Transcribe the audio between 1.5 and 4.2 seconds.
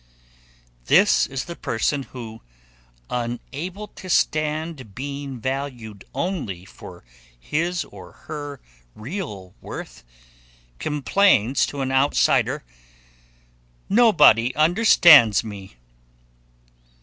person who, unable to